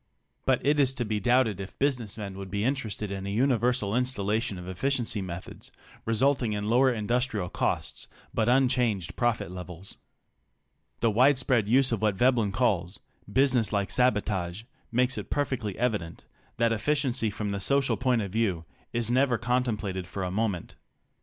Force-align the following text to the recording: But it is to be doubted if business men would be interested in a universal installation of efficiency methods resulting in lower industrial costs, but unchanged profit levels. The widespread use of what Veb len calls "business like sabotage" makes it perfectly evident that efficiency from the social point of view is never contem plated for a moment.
But 0.47 0.65
it 0.65 0.79
is 0.79 0.95
to 0.95 1.05
be 1.05 1.19
doubted 1.19 1.59
if 1.59 1.77
business 1.77 2.17
men 2.17 2.35
would 2.35 2.49
be 2.49 2.63
interested 2.65 3.11
in 3.11 3.27
a 3.27 3.31
universal 3.31 3.95
installation 3.95 4.57
of 4.57 4.67
efficiency 4.67 5.21
methods 5.21 5.71
resulting 6.07 6.53
in 6.53 6.63
lower 6.67 6.91
industrial 6.91 7.49
costs, 7.49 8.07
but 8.33 8.49
unchanged 8.49 9.15
profit 9.15 9.51
levels. 9.51 9.97
The 11.01 11.11
widespread 11.11 11.67
use 11.67 11.91
of 11.91 12.01
what 12.01 12.17
Veb 12.17 12.39
len 12.39 12.51
calls 12.51 12.99
"business 13.31 13.71
like 13.71 13.91
sabotage" 13.91 14.63
makes 14.91 15.19
it 15.19 15.29
perfectly 15.29 15.77
evident 15.77 16.25
that 16.57 16.71
efficiency 16.71 17.29
from 17.29 17.51
the 17.51 17.59
social 17.59 17.95
point 17.95 18.23
of 18.23 18.31
view 18.33 18.65
is 18.91 19.11
never 19.11 19.37
contem 19.37 19.77
plated 19.77 20.07
for 20.07 20.23
a 20.23 20.31
moment. 20.31 20.77